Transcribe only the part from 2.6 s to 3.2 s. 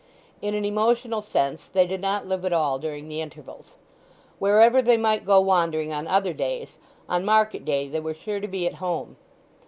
during